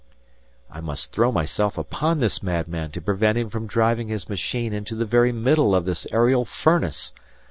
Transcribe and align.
I 0.71 0.81
must 0.81 1.11
throw 1.11 1.31
myself 1.31 1.77
upon 1.77 2.21
this 2.21 2.41
madman 2.41 2.89
to 2.93 3.01
prevent 3.01 3.37
him 3.37 3.51
from 3.51 3.67
driving 3.67 4.07
his 4.07 4.27
machine 4.29 4.73
into 4.73 4.95
the 4.95 5.05
very 5.05 5.31
middle 5.31 5.75
of 5.75 5.85
this 5.85 6.07
aerial 6.11 6.43
furnace! 6.43 7.13